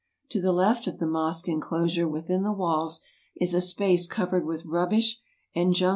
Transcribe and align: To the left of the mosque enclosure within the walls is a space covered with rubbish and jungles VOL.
To 0.29 0.41
the 0.41 0.51
left 0.51 0.87
of 0.87 0.97
the 0.97 1.05
mosque 1.05 1.47
enclosure 1.47 2.07
within 2.07 2.41
the 2.41 2.51
walls 2.51 3.01
is 3.39 3.53
a 3.53 3.61
space 3.61 4.07
covered 4.07 4.47
with 4.47 4.65
rubbish 4.65 5.19
and 5.53 5.75
jungles 5.75 5.79
VOL. 5.79 5.89